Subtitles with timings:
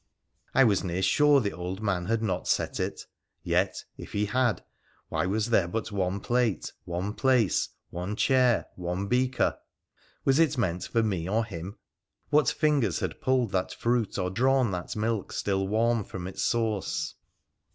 [0.55, 3.05] I was near sure the old man had not set it—
[3.43, 4.63] yet, if he had,
[5.09, 9.59] why was there but one plate, one place, one chair, one beaker?
[10.25, 11.77] Was it meant for me or him?
[12.31, 17.13] What fingers had pulled that fruit, or drawn that milk still warm from its source